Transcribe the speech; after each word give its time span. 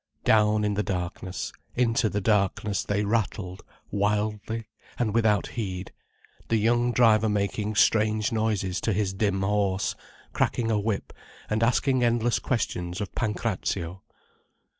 Down 0.23 0.63
in 0.63 0.73
the 0.73 0.81
darkness 0.81 1.53
into 1.75 2.09
the 2.09 2.21
darkness 2.21 2.83
they 2.83 3.05
rattled, 3.05 3.63
wildly, 3.91 4.65
and 4.97 5.13
without 5.13 5.45
heed, 5.49 5.91
the 6.47 6.57
young 6.57 6.91
driver 6.91 7.29
making 7.29 7.75
strange 7.75 8.31
noises 8.31 8.81
to 8.81 8.93
his 8.93 9.13
dim 9.13 9.43
horse, 9.43 9.93
cracking 10.33 10.71
a 10.71 10.79
whip 10.79 11.13
and 11.51 11.61
asking 11.61 12.03
endless 12.03 12.39
questions 12.39 12.99
of 12.99 13.13
Pancrazio. 13.13 14.01